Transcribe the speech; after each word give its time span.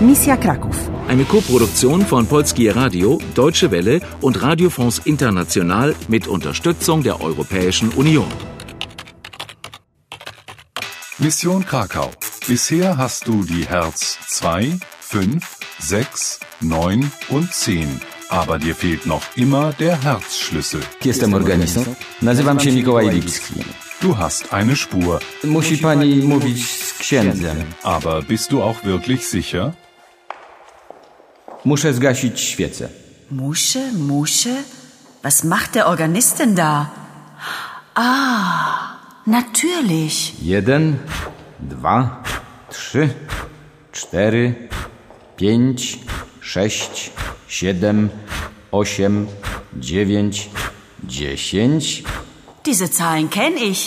Misja 0.00 0.36
Kraków. 0.36 0.90
Eine 1.08 1.24
Koproduktion 1.24 2.06
von 2.06 2.26
Polskie 2.26 2.68
Radio, 2.68 3.18
Deutsche 3.34 3.70
Welle 3.72 4.00
und 4.20 4.40
Radio 4.42 4.70
France 4.70 5.02
International 5.04 5.94
mit 6.06 6.28
Unterstützung 6.28 7.02
der 7.02 7.20
Europäischen 7.20 7.88
Union. 7.96 8.28
Mission 11.18 11.64
Krakau. 11.64 12.10
Bisher 12.46 12.96
hast 12.96 13.26
du 13.26 13.42
die 13.42 13.64
Herz 13.66 14.18
2, 14.28 14.78
5, 15.00 15.44
6, 15.80 16.40
9 16.60 17.10
und 17.30 17.52
10. 17.52 18.00
Aber 18.28 18.58
dir 18.60 18.76
fehlt 18.76 19.04
noch 19.04 19.22
immer 19.34 19.72
der 19.72 20.00
Herzschlüssel. 20.00 20.80
Jestem 21.02 21.34
organistą. 21.34 21.84
Nazywam 22.22 22.60
się 22.60 22.72
Mikołaj 22.72 23.10
Lipski. 23.10 23.54
Du 24.02 24.18
hast 24.18 24.52
eine 24.52 24.76
Spur. 24.76 25.18
Musi 25.44 25.78
pani 25.78 26.16
mówić 26.16 26.76
z 26.76 26.98
księdzem. 26.98 27.56
Aber 27.82 28.22
bist 28.22 28.50
du 28.52 28.62
auch 28.62 28.84
wirklich 28.84 29.26
sicher? 29.26 29.72
Muszę 31.68 31.92
zgasić 31.94 32.40
świecę. 32.40 32.88
Musche, 33.30 33.92
Musche? 33.92 34.54
Was 35.22 35.44
macht 35.44 35.70
der 35.74 35.86
Organist 35.86 36.38
denn 36.38 36.54
da? 36.54 36.86
Ah, 37.94 38.98
natürlich. 39.26 40.42
Jeden, 40.42 40.96
dwa, 41.60 42.22
trzy, 42.70 43.08
cztery, 43.92 44.68
pięć, 45.36 45.98
sześć, 46.40 47.10
siedem, 47.48 48.08
osiem, 48.72 49.26
dziewięć, 49.76 50.50
dziesięć, 51.04 52.02
Diese 52.64 52.86
Zahlen 52.86 53.28
kenne 53.28 53.60
ich. 53.60 53.84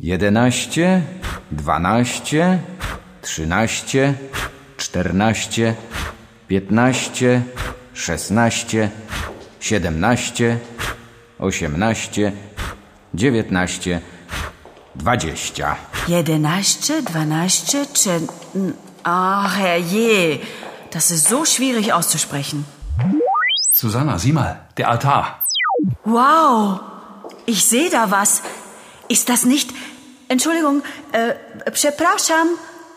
jedenaście, 0.00 1.02
dwanaście, 1.52 2.58
trzynaście, 3.22 4.14
czternaście, 4.76 5.74
piętnaście, 6.48 7.42
szesnaście, 7.94 8.90
siedemnaście, 9.60 10.58
osiemnaście, 11.38 12.32
dziewiętnaście, 13.14 14.00
dwadzieścia. 14.96 15.76
Jedenaście, 16.08 17.02
dwanaście, 17.02 17.86
trzy... 17.86 18.20
Ach, 19.04 19.56
herrje. 19.56 20.38
Das 20.92 21.10
ist 21.10 21.28
so 21.28 21.44
schwierig 21.46 21.90
auszusprechen. 21.90 22.64
Susanna, 23.72 24.18
sieh 24.18 24.32
mal, 24.32 24.56
der 24.76 24.88
Altar. 24.88 25.24
Wow, 26.04 26.80
ich 27.46 27.64
sehe 27.64 27.90
da 27.90 28.10
was. 28.10 28.42
Ist 29.08 29.28
das 29.28 29.44
nicht... 29.44 29.72
Entschuldigung, 30.28 30.82
äh, 31.12 31.34
przepraszam, 31.72 32.48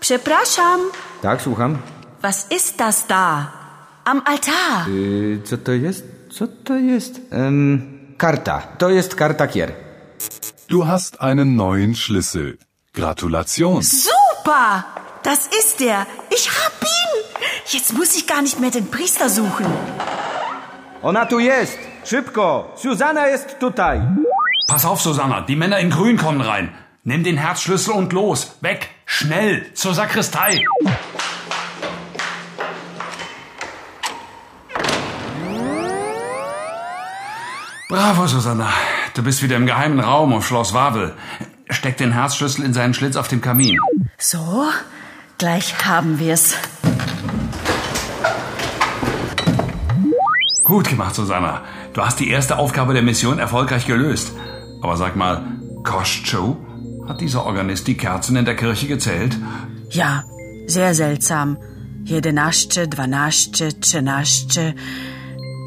przepraszam. 0.00 0.80
Tak, 1.22 1.42
słucham? 1.42 1.78
Was 2.22 2.46
ist 2.50 2.78
das 2.80 3.06
da? 3.08 3.52
Am 4.04 4.22
Altar. 4.24 4.88
Y, 4.88 5.40
co 5.44 5.56
to 5.58 5.72
jest? 5.72 6.04
Co 6.30 6.46
to 6.64 6.74
jest? 6.74 7.20
Em, 7.32 8.14
karta. 8.18 8.62
To 8.78 8.90
jest 8.90 9.14
karta 9.14 9.46
kier. 9.46 9.72
Du 10.68 10.86
hast 10.86 11.20
einen 11.20 11.56
neuen 11.56 11.94
Schlüssel. 11.94 12.58
Gratulation. 12.94 13.82
Super! 13.82 14.84
Das 15.24 15.48
ist 15.60 15.80
er. 15.80 16.06
Ich 16.30 16.48
hab 16.48 16.72
ihn. 16.82 17.42
Jetzt 17.66 17.92
muss 17.92 18.14
ich 18.16 18.26
gar 18.26 18.42
nicht 18.42 18.60
mehr 18.60 18.70
den 18.70 18.86
Priester 18.90 19.28
suchen. 19.28 19.66
Ona 21.02 21.26
tu 21.26 21.38
jest! 21.40 21.78
Szybko! 22.04 22.72
Susanna 22.76 23.26
jest 23.26 23.58
tutaj! 23.58 24.00
Pass 24.68 24.84
auf, 24.84 25.00
Susanna, 25.00 25.40
die 25.40 25.56
Männer 25.56 25.80
in 25.80 25.90
Grün 25.90 26.16
kommen 26.16 26.40
rein. 26.40 26.68
Nimm 27.04 27.24
den 27.24 27.36
Herzschlüssel 27.36 27.94
und 27.94 28.12
los. 28.12 28.52
Weg. 28.60 28.88
Schnell. 29.06 29.74
Zur 29.74 29.94
Sakristei. 29.94 30.64
Bravo, 37.92 38.26
Susanna. 38.26 38.70
Du 39.12 39.22
bist 39.22 39.42
wieder 39.42 39.56
im 39.56 39.66
geheimen 39.66 40.00
Raum 40.00 40.32
auf 40.32 40.46
Schloss 40.46 40.72
Wawel. 40.72 41.12
Steck 41.68 41.98
den 41.98 42.12
Herzschlüssel 42.12 42.64
in 42.64 42.72
seinen 42.72 42.94
Schlitz 42.94 43.16
auf 43.16 43.28
dem 43.28 43.42
Kamin. 43.42 43.78
So, 44.16 44.64
gleich 45.36 45.74
haben 45.84 46.18
wir's. 46.18 46.54
Gut 50.64 50.88
gemacht, 50.88 51.14
Susanna. 51.14 51.64
Du 51.92 52.00
hast 52.00 52.18
die 52.18 52.30
erste 52.30 52.56
Aufgabe 52.56 52.94
der 52.94 53.02
Mission 53.02 53.38
erfolgreich 53.38 53.86
gelöst. 53.86 54.32
Aber 54.80 54.96
sag 54.96 55.14
mal, 55.14 55.44
Kostschow? 55.84 56.56
Hat 57.06 57.20
dieser 57.20 57.44
Organist 57.44 57.86
die 57.88 57.98
Kerzen 57.98 58.36
in 58.36 58.46
der 58.46 58.56
Kirche 58.56 58.86
gezählt? 58.86 59.36
Ja, 59.90 60.24
sehr 60.66 60.94
seltsam. 60.94 61.58
Jedenasche, 62.04 62.88
dwanasche, 62.88 63.78
trzynaschte. 63.78 64.74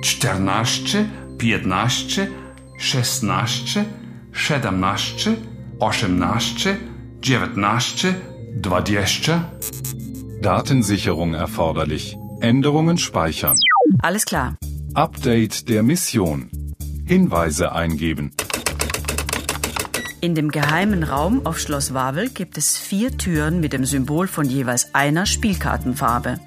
Czternaschte? 0.00 1.04
15, 1.44 2.28
16, 2.78 3.84
17, 4.32 5.36
18, 5.78 6.16
19, 6.18 8.16
20. 8.62 9.30
Datensicherung 10.40 11.34
erforderlich. 11.34 12.16
Änderungen 12.40 12.96
speichern. 12.96 13.56
Alles 13.98 14.24
klar. 14.24 14.56
Update 14.94 15.68
der 15.68 15.82
Mission. 15.82 16.48
Hinweise 17.04 17.72
eingeben. 17.72 18.32
In 20.24 20.34
dem 20.34 20.50
geheimen 20.50 21.02
Raum 21.02 21.44
auf 21.44 21.58
Schloss 21.58 21.92
Wawel 21.92 22.30
gibt 22.30 22.56
es 22.56 22.78
vier 22.78 23.18
Türen 23.18 23.60
mit 23.60 23.74
dem 23.74 23.84
Symbol 23.84 24.26
von 24.26 24.48
jeweils 24.48 24.94
einer 24.94 25.26
Spielkartenfarbe. 25.26 26.40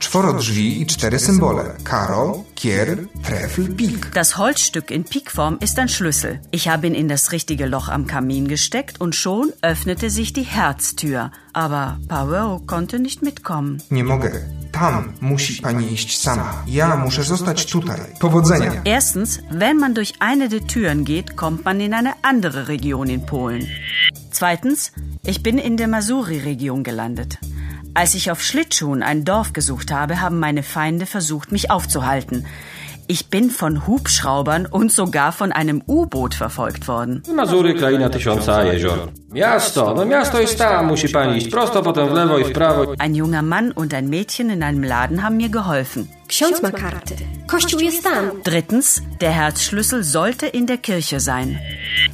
Das 4.15 4.37
Holzstück 4.39 4.89
in 4.89 5.03
Pikform 5.03 5.57
ist 5.59 5.77
ein 5.77 5.89
Schlüssel. 5.89 6.41
Ich 6.49 6.69
habe 6.69 6.87
ihn 6.87 6.95
in 6.95 7.07
das 7.07 7.31
richtige 7.31 7.67
Loch 7.67 7.89
am 7.89 8.07
Kamin 8.07 8.47
gesteckt 8.47 8.99
und 8.99 9.13
schon 9.13 9.53
öffnete 9.61 10.09
sich 10.09 10.33
die 10.33 10.41
Herztür. 10.41 11.29
Aber 11.53 11.99
Poirot 12.07 12.65
konnte 12.65 12.97
nicht 12.97 13.21
mitkommen. 13.21 13.83
Nie 13.91 14.01
mogę. 14.01 14.56
Tam 14.79 15.13
musi 15.21 15.61
pani 15.61 15.93
iść 15.93 16.19
sama. 16.19 16.63
Ja 16.67 16.95
muszę 16.95 17.23
zostać 17.23 17.65
tutaj. 17.65 17.99
Powodzenia. 18.19 18.71
Erstens, 18.85 19.39
wenn 19.51 19.77
man 19.77 19.93
durch 19.93 20.13
eine 20.19 20.49
der 20.49 20.67
Türen 20.67 21.03
geht, 21.03 21.35
kommt 21.35 21.65
man 21.65 21.81
in 21.81 21.93
eine 21.93 22.13
andere 22.21 22.67
Region 22.67 23.09
in 23.09 23.25
Polen. 23.25 23.67
Zweitens, 24.31 24.91
ich 25.25 25.41
bin 25.41 25.57
in 25.57 25.77
der 25.77 25.87
Masuri-Region 25.87 26.83
gelandet. 26.83 27.37
Als 27.93 28.13
ich 28.13 28.29
auf 28.29 28.43
Schlittschuhen 28.43 29.01
ein 29.01 29.25
Dorf 29.25 29.53
gesucht 29.53 29.91
habe, 29.91 30.21
haben 30.21 30.39
meine 30.39 30.61
Feinde 30.61 31.05
versucht, 31.05 31.51
mich 31.51 31.71
aufzuhalten. 31.71 32.45
Ich 33.09 33.29
bin 33.29 33.49
von 33.49 33.87
Hubschraubern 33.87 34.65
und 34.65 34.91
sogar 34.91 35.31
von 35.31 35.53
einem 35.53 35.81
U-Boot 35.87 36.35
verfolgt 36.35 36.89
worden. 36.89 37.23
Mazury, 37.33 37.73
kraina 37.73 38.09
tysiąca 38.09 38.63
jezior. 38.63 39.07
Miasto, 39.31 39.93
no 39.93 40.05
miasto 40.05 40.41
jest 40.41 40.57
tam, 40.57 40.85
musi 40.87 41.09
pani 41.09 41.37
iść 41.37 41.47
prosto, 41.47 41.83
potem 41.83 42.09
w 42.09 42.13
lewo 42.13 42.37
i 42.37 42.43
w 42.43 42.51
prawo. 42.51 42.93
Ein 42.99 43.15
junger 43.15 43.43
Mann 43.43 43.71
und 43.71 43.93
ein 43.93 44.09
Mädchen 44.09 44.49
in 44.49 44.63
einem 44.63 44.83
Laden 44.83 45.23
haben 45.23 45.37
mir 45.37 45.49
geholfen. 45.49 46.07
Ksiądz 46.27 46.61
ma 46.61 46.71
karty. 46.71 47.15
Kościół 47.47 47.79
jest 47.79 48.03
tam. 48.03 48.31
Drittens, 48.45 49.01
der 49.19 49.33
Herzschlüssel 49.33 50.03
sollte 50.03 50.47
in 50.47 50.65
der 50.65 50.81
Kirche 50.81 51.19
sein. 51.19 51.57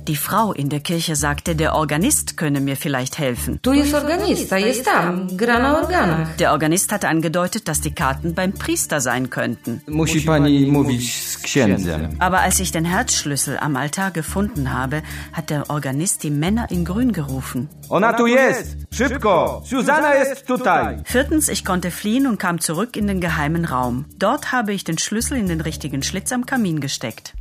Die 0.08 0.18
Frau 0.18 0.52
in 0.52 0.68
der 0.68 0.82
Kirche 0.82 1.16
sagte, 1.16 1.56
der 1.56 1.76
Organist 1.76 2.36
könne 2.36 2.60
mir 2.60 2.76
vielleicht 2.76 3.20
helfen. 3.20 3.62
Tu 3.62 3.72
jest 3.72 3.94
organista, 3.94 4.58
jest 4.58 4.84
tam, 4.84 5.38
gra 5.38 5.60
na 5.60 5.82
organach. 5.82 6.36
Der 6.36 6.52
Organist 6.52 6.92
hatte 6.92 7.08
angedeutet, 7.08 7.70
dass 7.70 7.80
die 7.80 7.96
Karten 7.96 8.34
beim 8.34 8.52
Priester 8.52 9.00
sein 9.00 9.30
könnten. 9.30 9.82
Musi 9.88 10.22
pani 10.22 10.68
mówić 10.72 11.22
z 11.22 11.38
księdzem. 11.38 12.10
Aber 12.20 12.42
als 12.42 12.60
ich 12.60 12.72
den 12.72 12.84
Herzschlüssel 12.84 13.58
am 13.58 13.78
Altar 13.78 14.12
gefunden 14.12 14.74
habe, 14.74 15.04
hat 15.32 15.50
der 15.50 15.70
Organist 15.70 16.24
die 16.24 16.32
Männer 16.32 16.70
in 16.70 16.84
Grün 16.84 17.14
gerufen. 17.14 17.70
Ona 17.90 18.14
tu 18.14 18.28
jest! 18.28 18.78
Szybko! 18.92 19.62
Susanna 19.66 20.16
jest 20.16 20.46
tutaj! 20.46 20.98
Viertens, 21.06 21.48
ich 21.48 21.64
konnte 21.64 21.92
fliehen 21.92 22.28
und 22.28 22.40
kam 22.40 22.60
zurück 22.60 22.98
in 22.98 23.08
den 23.08 23.22
geheimen 23.22 23.64
Raum. 23.64 24.06
Dort 24.20 24.52
habe 24.52 24.74
ich 24.74 24.84
den 24.84 24.98
Schlüssel 24.98 25.38
in 25.38 25.48
den 25.48 25.62
richtigen 25.62 26.04
Schlitz 26.04 26.34
am 26.34 26.46
Kamin 26.46 26.82
gesteckt. 26.82 27.34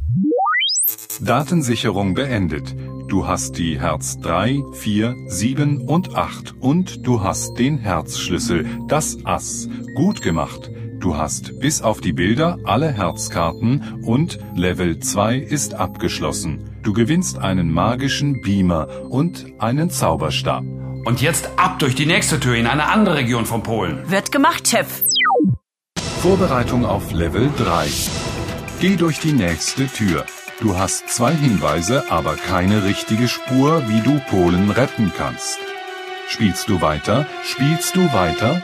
Datensicherung 1.20 2.14
beendet. 2.14 2.74
Du 3.08 3.26
hast 3.26 3.58
die 3.58 3.78
Herz 3.80 4.18
3, 4.20 4.62
4, 4.72 5.14
7 5.26 5.88
und 5.88 6.16
8 6.16 6.54
und 6.60 7.06
du 7.06 7.22
hast 7.22 7.58
den 7.58 7.78
Herzschlüssel, 7.78 8.66
das 8.88 9.18
Ass. 9.24 9.68
Gut 9.94 10.22
gemacht. 10.22 10.70
Du 10.98 11.16
hast 11.16 11.58
bis 11.60 11.82
auf 11.82 12.00
die 12.00 12.12
Bilder 12.12 12.58
alle 12.64 12.90
Herzkarten 12.92 14.00
und 14.02 14.38
Level 14.54 14.98
2 15.00 15.36
ist 15.36 15.74
abgeschlossen. 15.74 16.78
Du 16.82 16.92
gewinnst 16.92 17.38
einen 17.38 17.72
magischen 17.72 18.40
Beamer 18.40 18.88
und 19.10 19.46
einen 19.58 19.90
Zauberstab. 19.90 20.64
Und 21.04 21.20
jetzt 21.20 21.50
ab 21.56 21.80
durch 21.80 21.96
die 21.96 22.06
nächste 22.06 22.38
Tür 22.38 22.54
in 22.54 22.66
eine 22.66 22.88
andere 22.88 23.16
Region 23.16 23.46
von 23.46 23.62
Polen. 23.62 24.08
Wird 24.10 24.30
gemacht, 24.30 24.68
Chef. 24.68 25.02
Vorbereitung 26.20 26.84
auf 26.84 27.12
Level 27.12 27.50
3. 27.58 27.88
Geh 28.80 28.96
durch 28.96 29.18
die 29.18 29.32
nächste 29.32 29.88
Tür. 29.88 30.24
Du 30.62 30.78
hast 30.78 31.08
zwei 31.08 31.34
Hinweise, 31.34 32.04
aber 32.08 32.36
keine 32.36 32.84
richtige 32.84 33.26
Spur, 33.26 33.82
wie 33.88 34.00
du 34.00 34.20
Polen 34.30 34.70
retten 34.70 35.12
kannst. 35.18 35.58
Spielst 36.28 36.68
du 36.68 36.80
weiter? 36.80 37.26
Spielst 37.42 37.96
du 37.96 38.12
weiter? 38.12 38.62